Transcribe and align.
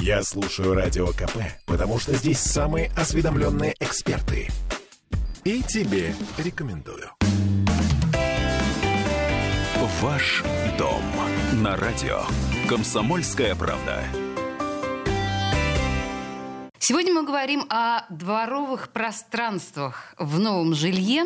Я 0.00 0.22
слушаю 0.22 0.74
Радио 0.74 1.08
КП, 1.08 1.38
потому 1.66 1.98
что 1.98 2.14
здесь 2.14 2.38
самые 2.38 2.90
осведомленные 2.96 3.74
эксперты. 3.80 4.48
И 5.44 5.62
тебе 5.62 6.14
рекомендую. 6.36 7.10
Ваш 10.00 10.44
дом 10.78 11.02
на 11.54 11.76
радио. 11.76 12.22
Комсомольская 12.68 13.56
правда. 13.56 14.04
Сегодня 16.78 17.12
мы 17.12 17.26
говорим 17.26 17.66
о 17.68 18.02
дворовых 18.08 18.90
пространствах 18.90 20.14
в 20.16 20.38
новом 20.38 20.74
жилье, 20.74 21.24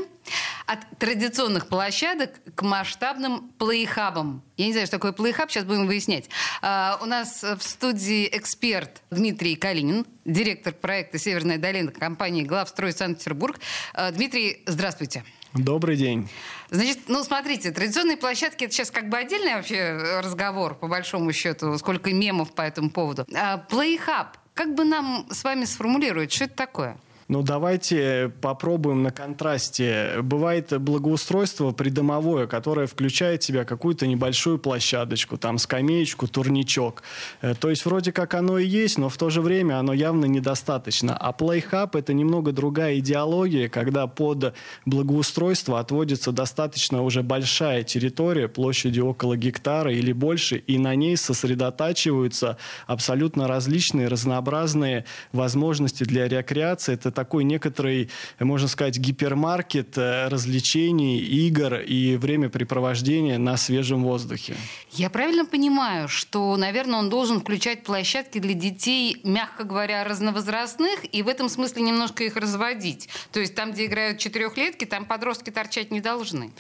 от 0.67 0.99
традиционных 0.99 1.69
площадок 1.69 2.31
к 2.55 2.63
масштабным 2.63 3.51
плейхабам. 3.59 4.43
Я 4.57 4.67
не 4.67 4.73
знаю, 4.73 4.87
что 4.87 4.97
такое 4.97 5.13
плейхаб, 5.13 5.51
сейчас 5.51 5.65
будем 5.65 5.87
выяснять. 5.87 6.29
А, 6.61 6.99
у 7.03 7.07
нас 7.07 7.43
в 7.43 7.63
студии 7.63 8.29
эксперт 8.33 9.03
Дмитрий 9.11 9.57
Калинин, 9.57 10.07
директор 10.25 10.73
проекта 10.73 11.19
«Северная 11.19 11.59
долина» 11.59 11.91
компании 11.91 12.43
«Главстрой 12.43 12.93
Санкт-Петербург». 12.93 13.59
А, 13.95 14.11
Дмитрий, 14.13 14.63
здравствуйте. 14.67 15.25
Добрый 15.55 15.97
день. 15.97 16.31
Значит, 16.71 17.01
ну 17.09 17.23
смотрите, 17.25 17.73
традиционные 17.73 18.17
площадки 18.17 18.65
это 18.65 18.73
сейчас 18.73 18.91
как 18.91 19.11
бы 19.11 19.19
отдельный 19.19 19.55
вообще 19.55 20.21
разговор, 20.23 20.75
по 20.75 20.89
большому 20.89 21.33
счету, 21.33 21.77
сколько 21.77 22.11
мемов 22.11 22.55
по 22.55 22.63
этому 22.63 22.91
поводу. 22.91 23.27
А, 23.35 23.59
плейхаб, 23.59 24.39
как 24.55 24.75
бы 24.75 24.85
нам 24.85 25.27
с 25.31 25.45
вами 25.45 25.67
сформулировать, 25.67 26.33
что 26.33 26.45
это 26.45 26.55
такое? 26.55 26.97
Ну, 27.33 27.43
давайте 27.43 28.31
попробуем 28.43 29.03
на 29.03 29.11
контрасте. 29.11 30.21
Бывает 30.23 30.79
благоустройство 30.79 31.71
придомовое, 31.71 32.47
которое 32.47 32.87
включает 32.87 33.43
в 33.43 33.47
себя 33.47 33.65
какую-то 33.65 34.07
небольшую 34.07 34.59
площадочку, 34.59 35.39
там 35.39 35.57
скамеечку, 35.57 36.29
турничок. 36.29 37.03
Э, 37.41 37.55
то 37.55 37.71
есть 37.71 37.87
вроде 37.87 38.13
как 38.13 38.35
оно 38.35 38.59
и 38.59 38.67
есть, 38.67 38.99
но 38.99 39.09
в 39.09 39.17
то 39.17 39.31
же 39.31 39.41
время 39.41 39.79
оно 39.79 39.95
явно 39.95 40.27
недостаточно. 40.27 41.17
А 41.17 41.33
Playhub— 41.33 41.93
это 41.99 42.13
немного 42.13 42.53
другая 42.53 42.99
идеология, 42.99 43.71
когда 43.71 44.07
под 44.07 44.53
благоустройство 44.85 45.81
отводится 45.81 46.33
достаточно 46.33 47.01
уже 47.01 47.23
большая 47.23 47.83
территория 47.83 48.47
площадью 48.47 49.07
около 49.07 49.39
гектара 49.39 49.91
или 49.91 50.13
больше, 50.13 50.57
и 50.59 50.77
на 50.77 50.95
ней 50.95 51.17
сосредотачиваются 51.17 52.59
абсолютно 52.87 53.49
различные, 53.49 54.09
разнообразные 54.09 55.07
возможности 55.33 56.05
для 56.05 56.29
рекреации. 56.29 56.93
Это 56.93 57.22
такой 57.23 57.45
некоторый, 57.45 58.11
можно 58.41 58.67
сказать, 58.67 58.99
гипермаркет 58.99 59.97
э, 59.97 60.27
развлечений, 60.27 61.21
игр 61.21 61.77
и 61.77 62.17
времяпрепровождения 62.17 63.39
на 63.39 63.57
свежем 63.57 64.03
воздухе. 64.03 64.57
Я 64.91 65.09
правильно 65.09 65.47
понимаю, 65.47 66.09
что, 66.09 66.57
наверное, 66.57 66.99
он 66.99 67.11
должен 67.11 67.41
включать 67.41 67.85
площадки 67.85 68.39
для 68.39 68.55
детей, 68.55 69.21
мягко 69.23 69.63
говоря, 69.63 70.03
разновозрастных, 70.03 71.05
и 71.13 71.23
в 71.23 71.29
этом 71.29 71.49
смысле 71.49 71.83
немножко 71.83 72.25
их 72.25 72.35
разводить. 72.35 73.09
То 73.31 73.39
есть 73.39 73.55
там, 73.55 73.71
где 73.71 73.87
играют 73.87 74.19
четырехлетки, 74.19 74.85
там 74.85 75.05
подростки 75.05 75.51
торчать 75.51 75.93
не 75.93 76.01
должны. 76.01 76.51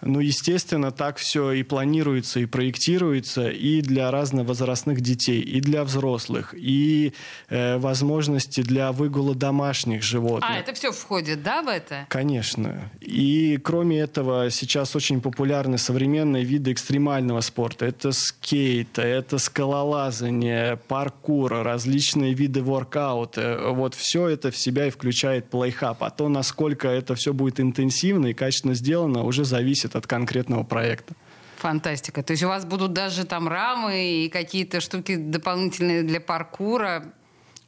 Ну, 0.00 0.20
естественно, 0.20 0.92
так 0.92 1.16
все 1.16 1.52
и 1.52 1.62
планируется, 1.62 2.40
и 2.40 2.46
проектируется 2.46 3.48
и 3.48 3.80
для 3.80 4.10
разновозрастных 4.10 5.00
детей, 5.00 5.40
и 5.40 5.60
для 5.60 5.82
взрослых, 5.82 6.54
и 6.56 7.12
э, 7.48 7.78
возможности 7.78 8.60
для 8.62 8.92
выгула 8.92 9.34
домашних 9.34 10.02
животных. 10.02 10.50
А, 10.50 10.58
это 10.58 10.72
все 10.72 10.92
входит, 10.92 11.42
да, 11.42 11.62
в 11.62 11.68
это? 11.68 12.06
Конечно. 12.08 12.90
И 13.00 13.58
кроме 13.62 13.98
этого, 13.98 14.50
сейчас 14.50 14.94
очень 14.94 15.20
популярны 15.20 15.78
современные 15.78 16.44
виды 16.44 16.72
экстремального 16.72 17.40
спорта. 17.40 17.86
Это 17.86 18.12
скейт, 18.12 18.98
это 18.98 19.38
скалолазание, 19.38 20.76
паркур, 20.76 21.52
различные 21.62 22.34
виды 22.34 22.62
воркаута. 22.62 23.60
Вот 23.70 23.94
все 23.94 24.28
это 24.28 24.50
в 24.50 24.56
себя 24.56 24.86
и 24.86 24.90
включает 24.90 25.50
плейхаб. 25.50 26.02
А 26.04 26.10
то, 26.10 26.28
насколько 26.28 26.88
это 26.88 27.14
все 27.16 27.32
будет 27.32 27.58
интенсивно 27.58 28.28
и 28.28 28.34
качественно 28.34 28.74
сделано, 28.74 29.24
уже 29.24 29.44
зависит 29.44 29.87
зависит 29.88 29.96
от 29.96 30.06
конкретного 30.06 30.64
проекта. 30.64 31.14
Фантастика. 31.56 32.22
То 32.22 32.32
есть 32.32 32.42
у 32.42 32.48
вас 32.48 32.64
будут 32.64 32.92
даже 32.92 33.24
там 33.24 33.48
рамы 33.48 34.24
и 34.24 34.28
какие-то 34.28 34.80
штуки 34.80 35.16
дополнительные 35.16 36.02
для 36.02 36.20
паркура. 36.20 37.04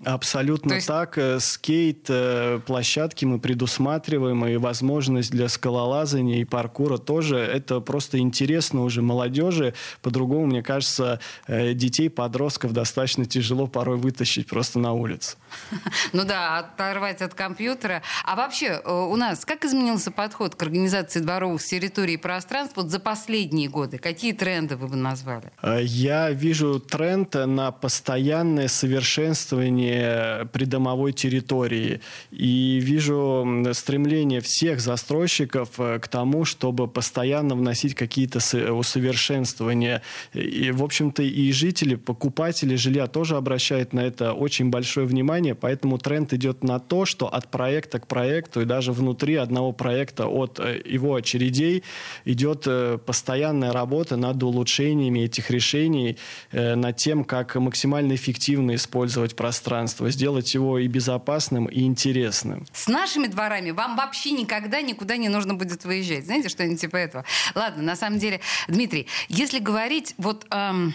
Абсолютно 0.05 0.75
есть... 0.75 0.87
так. 0.87 1.19
Э, 1.19 1.41
скейт 1.41 2.07
э, 2.09 2.61
площадки 2.67 3.25
мы 3.27 3.39
предусматриваем, 3.39 4.47
и 4.47 4.57
возможность 4.57 5.31
для 5.31 5.49
скалолазания 5.49 6.41
и 6.41 6.45
паркура 6.45 6.97
тоже. 6.97 7.39
Это 7.39 7.81
просто 7.81 8.19
интересно 8.19 8.83
уже 8.83 9.03
молодежи. 9.03 9.75
По-другому, 10.01 10.47
мне 10.47 10.63
кажется, 10.63 11.21
э, 11.47 11.75
детей, 11.75 12.09
подростков 12.09 12.73
достаточно 12.73 13.27
тяжело 13.27 13.67
порой 13.67 13.99
вытащить 13.99 14.47
просто 14.47 14.79
на 14.79 14.93
улицу. 14.93 15.37
Ну 16.13 16.25
да, 16.25 16.59
оторвать 16.59 17.23
от 17.23 17.35
компьютера. 17.35 18.03
А 18.25 18.35
вообще 18.35 18.81
у 18.85 19.17
нас 19.17 19.45
как 19.45 19.65
изменился 19.65 20.11
подход 20.11 20.55
к 20.55 20.63
организации 20.63 21.21
дворовых 21.21 21.63
территорий 21.63 22.15
и 22.15 22.17
пространств 22.17 22.77
вот 22.77 22.91
за 22.91 22.99
последние 22.99 23.69
годы? 23.69 23.99
Какие 23.99 24.33
тренды 24.33 24.77
вы 24.77 24.89
бы 24.89 24.97
назвали? 24.97 25.53
Я 25.83 26.31
вижу 26.31 26.81
тренд 26.81 27.35
на 27.35 27.71
постоянное 27.71 28.69
совершенствование 28.69 29.90
плане 29.91 30.47
придомовой 30.53 31.13
территории. 31.13 32.01
И 32.31 32.79
вижу 32.81 33.47
стремление 33.73 34.41
всех 34.41 34.81
застройщиков 34.81 35.69
э, 35.79 35.99
к 35.99 36.09
тому, 36.09 36.45
чтобы 36.45 36.89
постоянно 36.89 37.55
вносить 37.55 37.95
какие-то 37.95 38.39
усовершенствования. 38.73 40.03
И, 40.33 40.71
в 40.71 40.83
общем-то, 40.83 41.23
и 41.23 41.53
жители, 41.53 41.97
покупатели 41.97 42.77
жилья 42.77 43.07
тоже 43.07 43.37
обращают 43.37 43.93
на 43.93 44.01
это 44.01 44.33
очень 44.33 44.71
большое 44.71 45.07
внимание, 45.07 45.55
поэтому 45.55 45.99
тренд 45.99 46.33
идет 46.33 46.65
на 46.65 46.79
то, 46.79 47.05
что 47.05 47.27
от 47.27 47.49
проекта 47.51 47.99
к 47.99 48.07
проекту 48.07 48.61
и 48.61 48.65
даже 48.65 48.93
внутри 48.93 49.37
одного 49.37 49.73
проекта 49.73 50.27
от 50.27 50.61
э, 50.61 50.81
его 50.85 51.15
очередей 51.15 51.83
идет 52.25 52.65
э, 52.67 52.99
постоянная 53.05 53.73
работа 53.73 54.17
над 54.17 54.43
улучшениями 54.43 55.21
этих 55.21 55.51
решений, 55.51 56.17
над 56.53 56.97
тем, 56.97 57.25
как 57.25 57.55
максимально 57.57 58.15
эффективно 58.15 58.75
использовать 58.75 59.37
пространство 59.37 59.80
пространство, 59.81 60.11
сделать 60.11 60.55
его 60.55 60.79
и 60.79 60.87
безопасным, 60.89 61.67
и 61.67 61.83
интересным. 61.83 62.67
С 62.73 62.89
нашими 62.89 63.29
дворами 63.29 63.71
вам 63.71 63.97
вообще 63.97 64.33
никогда 64.33 64.83
никуда 64.83 65.17
не 65.17 65.29
нужно 65.29 65.55
будет 65.55 65.85
выезжать. 65.85 66.27
Знаете, 66.27 66.49
что-нибудь 66.49 66.81
типа 66.81 66.97
этого? 66.97 67.25
Ладно, 67.55 67.83
на 67.83 67.97
самом 67.97 68.19
деле, 68.19 68.41
Дмитрий, 68.69 69.07
если 69.29 69.59
говорить 69.59 70.15
вот 70.19 70.47
эм, 70.51 70.95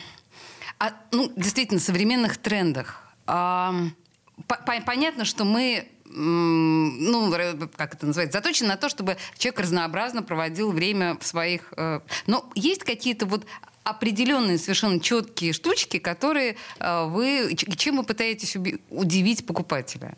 о, 0.77 0.89
ну, 1.11 1.31
действительно, 1.35 1.79
современных 1.79 2.37
трендах, 2.37 3.01
эм, 3.27 3.95
по 4.47 4.57
понятно, 4.85 5.25
что 5.25 5.45
мы 5.45 5.87
ну, 6.17 7.29
как 7.75 7.95
это 7.95 8.05
называется, 8.05 8.37
заточен 8.37 8.67
на 8.67 8.77
то, 8.77 8.87
чтобы 8.87 9.17
человек 9.37 9.59
разнообразно 9.59 10.23
проводил 10.23 10.71
время 10.71 11.17
в 11.19 11.25
своих... 11.25 11.73
Э, 11.75 11.99
но 12.25 12.49
есть 12.55 12.85
какие-то 12.85 13.25
вот 13.25 13.45
определенные 13.85 14.57
совершенно 14.57 14.99
четкие 14.99 15.53
штучки, 15.53 15.99
которые 15.99 16.57
э, 16.79 17.05
вы, 17.05 17.55
чем 17.55 17.97
вы 17.97 18.03
пытаетесь 18.03 18.57
удивить 18.89 19.45
покупателя? 19.45 20.17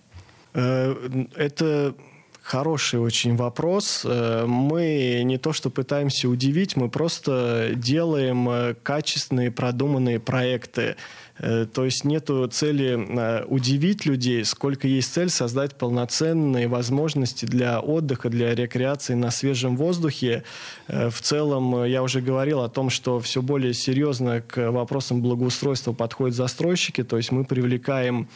Э, 0.54 0.96
это 1.36 1.94
Хороший 2.42 3.02
очень 3.02 3.36
вопрос. 3.36 4.06
Э, 4.06 4.46
мы 4.48 5.22
не 5.26 5.38
то 5.38 5.52
что 5.52 5.70
пытаемся 5.70 6.30
удивить, 6.30 6.78
мы 6.78 6.90
просто 6.90 7.72
делаем 7.76 8.74
качественные, 8.84 9.52
продуманные 9.52 10.22
проекты. 10.22 10.96
Э, 11.40 11.66
то 11.72 11.86
есть 11.86 12.04
нету 12.04 12.48
цели 12.48 12.98
э, 12.98 13.46
удивить 13.46 14.06
людей, 14.06 14.44
сколько 14.46 14.88
есть 14.88 15.14
цель 15.14 15.30
создать 15.30 15.76
полноценные 15.76 16.68
возможности 16.68 17.46
для 17.46 17.80
отдыха, 17.80 18.30
для 18.30 18.56
рекреации 18.56 19.14
на 19.14 19.32
свежем 19.32 19.78
воздухе. 19.78 20.44
Э, 20.88 21.10
в 21.10 21.22
целом, 21.22 21.84
я 21.86 22.04
уже 22.04 22.22
говорил 22.22 22.62
о 22.62 22.70
том, 22.70 22.90
что 22.90 23.20
все 23.20 23.42
более 23.42 23.74
серьезно 23.74 24.42
к 24.42 24.72
вопросам 24.72 25.22
благоустройства 25.22 25.94
подходят 25.94 26.36
застройщики, 26.36 27.04
то 27.04 27.18
есть 27.18 27.32
мы 27.32 27.46
привлекаем 27.46 28.30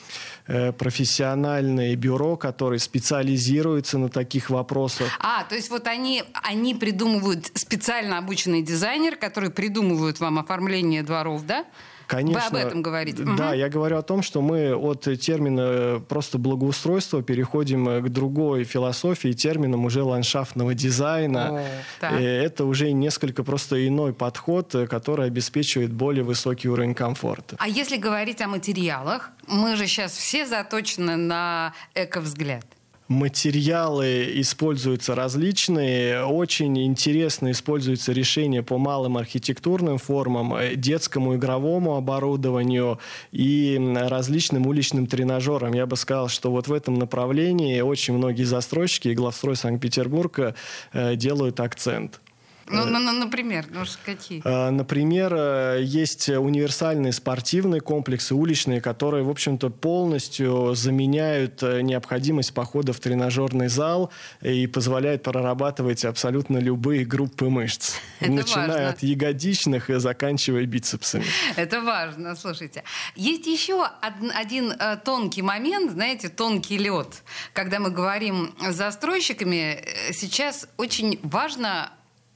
профессиональное 0.78 1.96
бюро, 1.96 2.36
которое 2.36 2.80
специализируется 2.80 3.98
на 3.98 4.10
таких 4.10 4.50
вопросах. 4.50 5.08
А, 5.20 5.44
то 5.44 5.56
есть 5.56 5.70
вот 5.70 5.88
они, 5.88 6.24
они 6.34 6.76
придумывают 6.76 7.52
специально 7.54 8.18
обученный 8.18 8.62
дизайнер, 8.62 9.16
который 9.16 9.50
придумывают 9.50 10.20
вам 10.20 10.40
оформление 10.40 11.04
дворов, 11.04 11.46
да? 11.46 11.66
Конечно. 12.12 12.50
Вы 12.52 12.60
об 12.60 12.68
этом 12.68 12.82
говорите. 12.92 13.24
Да, 13.24 13.50
угу. 13.50 13.54
я 13.56 13.70
говорю 13.70 13.98
о 13.98 14.02
том, 14.02 14.22
что 14.22 14.42
мы 14.42 14.76
от 14.76 15.08
термина 15.20 16.02
просто 16.08 16.38
благоустройства 16.38 17.24
переходим 17.24 17.86
к 18.04 18.10
другой 18.10 18.64
философии, 18.64 19.34
терминам 19.34 19.86
уже 19.86 20.04
ландшафтного 20.04 20.74
дизайна. 20.74 21.64
О, 22.02 22.20
И 22.20 22.24
это 22.24 22.66
уже 22.66 22.92
несколько 22.92 23.44
просто 23.44 23.88
иной 23.88 24.14
подход, 24.14 24.76
который 24.90 25.28
обеспечивает 25.28 25.92
более 25.92 26.24
высокий 26.24 26.70
уровень 26.70 26.94
комфорта. 26.94 27.56
А 27.60 27.68
если 27.68 27.98
говорить 27.98 28.42
о 28.42 28.48
материалах, 28.48 29.32
мы 29.48 29.76
же 29.76 29.88
сейчас 29.88 30.12
все 30.12 30.46
заточены 30.46 31.16
на 31.16 31.74
эко-взгляд. 31.96 32.66
Материалы 33.12 34.40
используются 34.40 35.16
различные. 35.16 36.24
Очень 36.24 36.82
интересно 36.86 37.52
используются 37.52 38.14
решения 38.14 38.64
по 38.64 38.78
малым 38.78 39.18
архитектурным 39.18 39.98
формам, 39.98 40.56
э, 40.56 40.76
детскому 40.78 41.36
игровому 41.36 41.98
оборудованию 41.98 43.00
и 43.34 43.78
различным 43.98 44.66
уличным 44.66 45.08
тренажерам. 45.08 45.74
Я 45.74 45.88
бы 45.88 45.98
сказал, 45.98 46.30
что 46.30 46.52
вот 46.52 46.70
в 46.70 46.74
этом 46.74 46.94
направлении 46.94 47.82
очень 47.82 48.14
многие 48.14 48.46
застройщики 48.46 49.10
и 49.10 49.14
главстрой 49.14 49.58
Санкт-Петербурга 49.58 50.56
э, 50.94 51.18
делают 51.18 51.60
акцент. 51.60 52.22
Ну, 52.68 52.86
ну, 52.86 53.00
ну, 53.00 53.12
например, 53.12 53.66
ну, 53.70 53.84
какие? 54.06 54.42
А, 54.46 54.72
например, 54.72 55.34
э, 55.36 55.80
есть 55.84 56.30
универсальные 56.30 57.14
спортивные 57.14 57.82
комплексы, 57.82 58.36
уличные, 58.36 58.82
которые, 58.82 59.24
в 59.24 59.30
общем-то, 59.30 59.70
полностью 59.70 60.74
заменяют 60.76 61.62
э, 61.64 61.82
необходимость 61.82 62.54
похода 62.54 62.94
в 62.94 63.00
тренажерный 63.00 63.68
зал 63.68 64.12
и 64.42 64.68
позволяют 64.68 65.24
прорабатывать 65.24 66.06
абсолютно 66.06 66.58
любые 66.58 67.06
группы 67.06 67.50
мышц. 67.50 67.96
Это 68.20 68.32
начиная 68.32 68.68
важно. 68.68 68.90
от 68.90 69.04
ягодичных 69.04 69.90
и 69.90 70.00
заканчивая 70.00 70.66
бицепсами. 70.66 71.26
Это 71.56 71.82
важно, 71.82 72.36
слушайте. 72.36 72.84
Есть 73.16 73.48
еще 73.48 73.76
од- 73.84 74.32
один 74.36 74.72
э, 74.72 74.98
тонкий 75.04 75.42
момент, 75.42 75.92
знаете, 75.92 76.30
тонкий 76.30 76.78
лед. 76.78 77.24
Когда 77.54 77.80
мы 77.80 77.90
говорим 77.90 78.54
с 78.62 78.76
застройщиками, 78.76 79.84
сейчас 80.14 80.68
очень 80.78 81.20
важно 81.24 81.92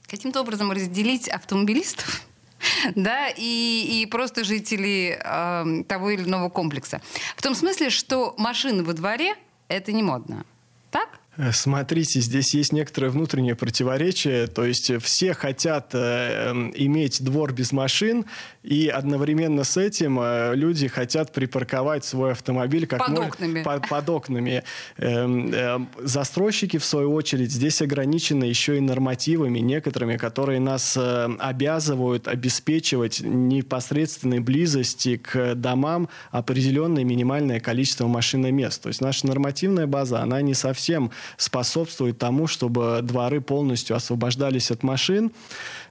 каким-то 0.06 0.40
образом 0.40 0.70
разделить 0.72 1.28
автомобилистов 1.28 2.22
да, 2.94 3.28
и, 3.28 4.02
и 4.02 4.06
просто 4.06 4.44
жителей 4.44 5.16
э, 5.18 5.82
того 5.88 6.10
или 6.10 6.22
иного 6.22 6.48
комплекса. 6.48 7.00
В 7.36 7.42
том 7.42 7.54
смысле, 7.54 7.90
что 7.90 8.34
машины 8.38 8.82
во 8.82 8.92
дворе– 8.92 9.34
это 9.68 9.92
не 9.92 10.02
модно. 10.02 10.44
Так? 10.90 11.08
Э, 11.36 11.52
Смотрите, 11.52 12.20
здесь 12.20 12.54
есть 12.54 12.72
некоторое 12.72 13.10
внутреннее 13.10 13.54
противоречие. 13.54 14.46
То 14.46 14.64
есть 14.64 14.90
все 15.02 15.34
хотят 15.34 15.90
э, 15.94 15.98
эм, 16.50 16.72
иметь 16.74 17.22
двор 17.22 17.52
без 17.52 17.72
машин, 17.72 18.24
и 18.62 18.88
одновременно 18.88 19.64
с 19.64 19.76
этим 19.76 20.18
э, 20.20 20.54
люди 20.54 20.88
хотят 20.88 21.32
припарковать 21.32 22.04
свой 22.04 22.32
автомобиль 22.32 22.86
как 22.86 23.00
Под 23.00 23.08
мой- 23.10 23.26
окнами. 23.26 23.62
по- 23.62 23.78
под 23.80 24.08
окнами. 24.10 24.64
Эм, 24.98 25.52
эм, 25.52 25.88
застройщики, 26.02 26.78
в 26.78 26.84
свою 26.84 27.12
очередь, 27.14 27.52
здесь 27.52 27.80
ограничены 27.82 28.44
еще 28.44 28.78
и 28.78 28.80
нормативами 28.80 29.58
некоторыми, 29.60 30.16
которые 30.16 30.60
нас 30.60 30.96
э, 30.96 31.28
обязывают 31.38 32.28
обеспечивать 32.28 33.20
непосредственной 33.20 34.40
близости 34.40 35.16
к 35.16 35.54
домам 35.54 36.08
определенное 36.30 37.04
минимальное 37.04 37.60
количество 37.60 38.06
машиномест. 38.06 38.82
То 38.82 38.88
есть 38.88 39.00
наша 39.00 39.26
нормативная 39.26 39.86
база, 39.86 40.20
она 40.20 40.40
не 40.42 40.54
совсем 40.54 41.10
способствует 41.36 42.18
тому, 42.18 42.46
чтобы 42.46 43.00
дворы 43.02 43.40
полностью 43.40 43.96
освобождались 43.96 44.70
от 44.70 44.82
машин. 44.82 45.32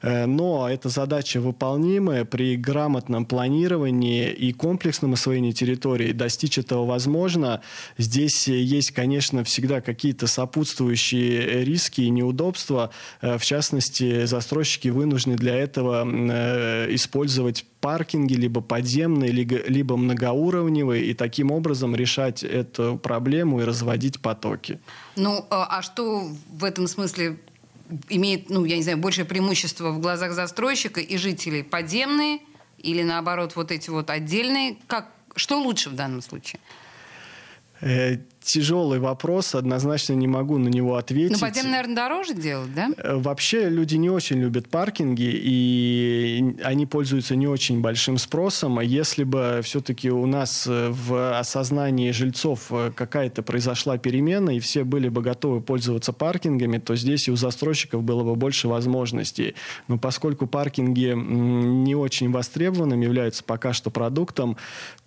Э, 0.01 0.25
Но 0.25 0.69
эта 0.69 0.89
задача 0.89 1.39
выполнимая 1.39 2.25
при 2.25 2.55
грамотном 2.55 3.25
планировании 3.25 4.31
и 4.31 4.53
комплексном 4.53 5.13
освоении 5.13 5.51
территории. 5.51 6.11
Достичь 6.11 6.57
этого 6.57 6.85
возможно. 6.85 7.61
Здесь 7.97 8.47
есть, 8.47 8.91
конечно, 8.91 9.43
всегда 9.43 9.81
какие-то 9.81 10.27
сопутствующие 10.27 11.63
риски 11.63 12.01
и 12.01 12.09
неудобства. 12.09 12.91
Э, 13.21 13.37
В 13.37 13.45
частности, 13.45 14.25
застройщики 14.25 14.89
вынуждены 14.89 15.35
для 15.35 15.55
этого 15.55 16.05
э, 16.05 16.93
использовать 16.93 17.65
паркинги, 17.85 18.33
либо 18.33 18.61
подземные, 18.61 19.31
либо 19.31 19.57
либо 19.67 19.95
многоуровневые, 19.95 21.05
и 21.05 21.13
таким 21.13 21.51
образом 21.51 21.95
решать 21.95 22.41
эту 22.41 22.97
проблему 22.97 23.61
и 23.61 23.63
разводить 23.63 24.19
потоки. 24.19 24.79
Ну, 25.15 25.45
а 25.51 25.67
а 25.69 25.81
что 25.83 26.27
в 26.49 26.63
этом 26.63 26.87
смысле 26.87 27.37
имеет, 28.09 28.49
ну, 28.49 28.65
я 28.65 28.77
не 28.77 28.81
знаю, 28.81 28.97
большее 28.97 29.25
преимущество 29.25 29.91
в 29.91 29.99
глазах 29.99 30.31
застройщика 30.31 30.99
и 30.99 31.15
жителей? 31.17 31.61
Подземные 31.61 32.39
или, 32.79 33.03
наоборот, 33.03 33.55
вот 33.55 33.71
эти 33.71 33.91
вот 33.91 34.09
отдельные? 34.09 34.77
Как, 34.87 35.11
что 35.35 35.61
лучше 35.61 35.91
в 35.91 35.93
данном 35.93 36.23
случае? 36.23 36.59
Тяжелый 38.45 38.99
вопрос, 38.99 39.55
однозначно 39.55 40.13
не 40.13 40.27
могу 40.27 40.59
на 40.59 40.67
него 40.67 40.97
ответить. 40.97 41.31
Ну, 41.31 41.39
подземные, 41.39 41.71
наверное, 41.71 41.95
дороже 41.95 42.35
делать, 42.35 42.73
да? 42.75 42.91
Э, 42.97 43.15
Вообще 43.15 43.69
люди 43.69 43.95
не 43.95 44.11
очень 44.11 44.39
любят 44.39 44.69
паркинги, 44.69 45.31
и 45.33 46.55
они 46.63 46.85
пользуются 46.85 47.35
не 47.35 47.47
очень 47.47 47.81
большим 47.81 48.19
спросом. 48.19 48.77
А 48.77 48.83
Если 48.83 49.23
бы 49.23 49.61
все-таки 49.63 50.11
у 50.11 50.27
нас 50.27 50.67
э, 50.67 50.89
в 50.91 51.39
осознании 51.39 52.11
жильцов 52.11 52.67
э, 52.69 52.91
какая-то 52.95 53.41
произошла 53.41 53.97
перемена, 53.97 54.51
и 54.51 54.59
все 54.59 54.83
были 54.83 55.09
бы 55.09 55.23
готовы 55.23 55.61
пользоваться 55.61 56.13
паркингами, 56.13 56.77
то 56.77 56.95
здесь 56.95 57.27
и 57.27 57.31
у 57.31 57.35
застройщиков 57.35 58.03
было 58.03 58.23
бы 58.23 58.35
больше 58.35 58.67
возможностей. 58.67 59.55
Но 59.87 59.97
поскольку 59.97 60.45
паркинги 60.45 61.15
не 61.15 61.95
очень 61.95 62.31
востребованным 62.31 63.01
являются 63.01 63.43
пока 63.43 63.73
что 63.73 63.89
продуктом, 63.89 64.55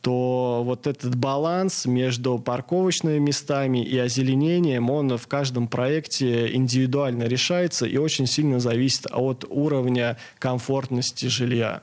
то 0.01 0.63
вот 0.65 0.87
этот 0.87 1.15
баланс 1.15 1.87
между 1.87 2.39
парковочными 2.39 3.28
местами 3.29 3.85
и 3.85 3.99
озеленением, 3.99 4.91
он 4.91 5.17
в 5.17 5.27
каждом 5.27 5.69
проекте 5.69 6.55
индивидуально 6.55 7.25
решается 7.25 7.87
и 7.87 7.97
очень 7.99 8.27
сильно 8.27 8.59
зависит 8.59 9.07
от 9.11 9.45
уровня 9.49 10.17
комфортности 10.39 11.27
жилья. 11.27 11.83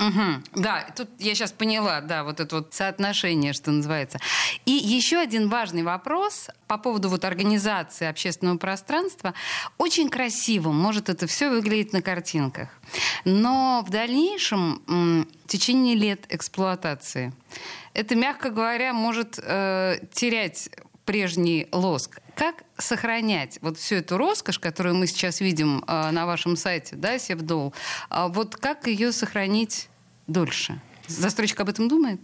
Мгм. 0.00 0.42
Да, 0.54 0.86
тут 0.96 1.10
я 1.18 1.34
сейчас 1.34 1.52
поняла, 1.52 2.00
да, 2.00 2.24
вот 2.24 2.40
это 2.40 2.56
вот 2.56 2.72
соотношение, 2.72 3.52
что 3.52 3.70
называется. 3.70 4.18
И 4.64 4.70
еще 4.70 5.18
один 5.18 5.50
важный 5.50 5.82
вопрос 5.82 6.48
по 6.66 6.78
поводу 6.78 7.10
вот 7.10 7.26
организации 7.26 8.06
общественного 8.06 8.56
пространства. 8.56 9.34
Очень 9.76 10.08
красиво 10.08 10.72
может 10.72 11.10
это 11.10 11.26
все 11.26 11.50
выглядеть 11.50 11.92
на 11.92 12.00
картинках. 12.00 12.70
Но 13.26 13.84
в 13.86 13.90
дальнейшем, 13.90 14.82
в 14.86 15.48
течение 15.48 15.94
лет 15.94 16.24
эксплуатации, 16.30 17.34
это, 17.92 18.14
мягко 18.14 18.48
говоря, 18.48 18.94
может 18.94 19.38
э, 19.42 19.98
терять 20.12 20.70
прежний 21.04 21.68
лоск. 21.72 22.20
Как 22.40 22.64
сохранять 22.78 23.58
вот 23.60 23.76
всю 23.76 23.96
эту 23.96 24.16
роскошь, 24.16 24.58
которую 24.58 24.94
мы 24.94 25.06
сейчас 25.06 25.42
видим 25.42 25.84
э, 25.86 26.10
на 26.10 26.24
вашем 26.24 26.56
сайте, 26.56 26.96
да, 26.96 27.18
Севдол, 27.18 27.74
а 28.08 28.28
вот 28.28 28.56
как 28.56 28.86
ее 28.86 29.12
сохранить 29.12 29.90
дольше? 30.26 30.80
Застройщик 31.06 31.60
об 31.60 31.68
этом 31.68 31.86
думает? 31.86 32.18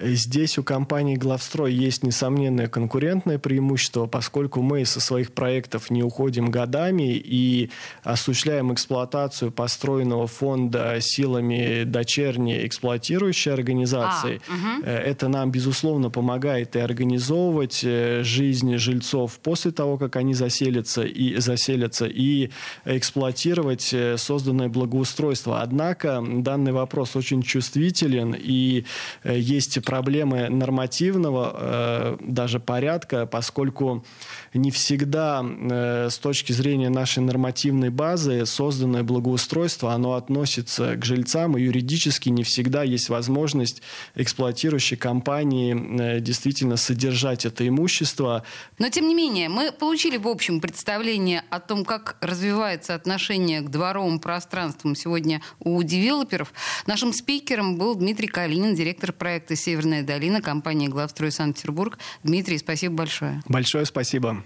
Здесь 0.00 0.58
у 0.58 0.62
компании 0.64 1.16
«Главстрой» 1.16 1.72
есть 1.72 2.02
несомненное 2.02 2.68
конкурентное 2.68 3.38
преимущество, 3.38 4.06
поскольку 4.06 4.60
мы 4.60 4.84
со 4.84 5.00
своих 5.00 5.32
проектов 5.32 5.90
не 5.90 6.02
уходим 6.02 6.50
годами 6.50 7.14
и 7.14 7.70
осуществляем 8.02 8.72
эксплуатацию 8.72 9.52
построенного 9.52 10.26
фонда 10.26 10.96
силами 11.00 11.84
дочерней 11.84 12.66
эксплуатирующей 12.66 13.52
организации. 13.52 14.40
А, 14.48 14.54
Э, 14.84 15.14
Это 15.14 15.28
нам, 15.28 15.50
безусловно, 15.50 16.10
помогает 16.10 16.76
и 16.76 16.78
организовывать 16.78 17.80
э, 17.84 18.22
жизнь 18.24 18.76
жильцов 18.76 19.38
после 19.42 19.70
того, 19.70 19.98
как 19.98 20.16
они 20.16 20.34
заселятся 20.34 21.02
и 21.02 21.38
заселятся, 21.38 22.06
и 22.06 22.50
эксплуатировать 22.84 23.92
э, 23.92 24.16
созданное 24.16 24.68
благоустройство. 24.68 25.62
Однако 25.62 26.22
данный 26.22 26.72
вопрос 26.72 27.16
очень 27.16 27.42
чувствителен, 27.42 28.34
и 28.38 28.84
есть 29.24 29.78
проблемы 29.84 30.48
нормативного 30.48 31.56
э, 31.56 32.16
даже 32.20 32.60
порядка, 32.60 33.26
поскольку 33.26 34.04
не 34.52 34.70
всегда 34.70 35.44
э, 35.44 36.08
с 36.10 36.18
точки 36.18 36.52
зрения 36.52 36.88
нашей 36.88 37.20
нормативной 37.20 37.90
базы 37.90 38.46
созданное 38.46 39.02
благоустройство, 39.02 39.92
оно 39.92 40.14
относится 40.14 40.96
к 40.96 41.04
жильцам, 41.04 41.56
и 41.56 41.62
юридически 41.62 42.28
не 42.28 42.42
всегда 42.42 42.82
есть 42.82 43.08
возможность 43.08 43.82
эксплуатирующей 44.14 44.96
компании 44.96 45.74
э, 45.74 46.20
действительно 46.20 46.76
содержать 46.76 47.44
это 47.44 47.66
имущество. 47.66 48.44
Но, 48.78 48.88
тем 48.88 49.08
не 49.08 49.14
менее, 49.14 49.48
мы 49.48 49.72
получили 49.72 50.16
в 50.16 50.28
общем 50.28 50.60
представление 50.60 51.44
о 51.50 51.60
том, 51.60 51.84
как 51.84 52.16
развивается 52.20 52.94
отношение 52.94 53.60
к 53.60 53.70
дворовым 53.70 54.18
пространствам 54.18 54.94
сегодня 54.94 55.42
у 55.60 55.82
девелоперов. 55.82 56.52
Нашим 56.86 57.12
спикером 57.12 57.78
был 57.78 57.94
Дмитрий 57.94 58.28
Калинин, 58.28 58.74
директор 58.74 59.12
проекта 59.12 59.56
«Северная 59.56 60.02
долина» 60.02 60.42
компании 60.42 60.88
«Главстрой 60.88 61.32
Санкт-Петербург». 61.32 61.98
Дмитрий, 62.22 62.58
спасибо 62.58 62.94
большое. 62.94 63.42
Большое 63.48 63.86
спасибо. 63.86 64.44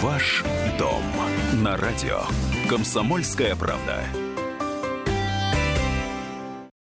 Ваш 0.00 0.44
дом 0.78 1.02
на 1.54 1.76
радио. 1.76 2.22
Комсомольская 2.68 3.56
правда. 3.56 4.04